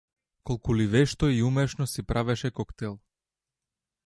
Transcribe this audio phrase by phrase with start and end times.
[0.43, 2.99] Колку ли вешто и умешно си правеше коктел!